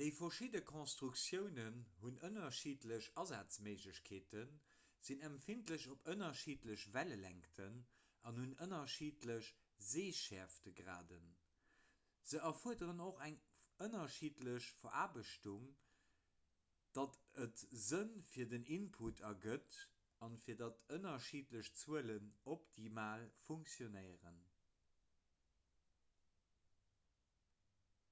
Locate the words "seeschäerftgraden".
9.88-11.28